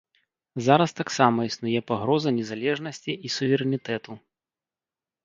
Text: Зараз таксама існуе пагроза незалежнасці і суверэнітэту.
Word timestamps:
Зараз 0.67 0.91
таксама 0.99 1.39
існуе 1.49 1.81
пагроза 1.91 2.29
незалежнасці 2.39 3.11
і 3.29 3.31
суверэнітэту. 3.37 4.17